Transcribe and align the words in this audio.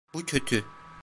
Bu 0.13 0.25
kötü. 0.25 0.63